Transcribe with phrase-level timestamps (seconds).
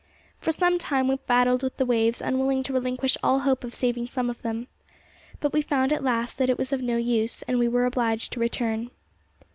[0.39, 4.07] For some time we battled with the waves, unwilling to relinquish all hope of saving
[4.07, 4.65] some of them.
[5.39, 8.31] But we found at last that it was of no use, and we were obliged
[8.33, 8.89] to return.